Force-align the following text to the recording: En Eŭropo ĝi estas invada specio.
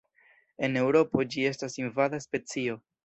En 0.67 0.79
Eŭropo 0.83 1.25
ĝi 1.35 1.45
estas 1.51 1.77
invada 1.85 2.25
specio. 2.29 2.81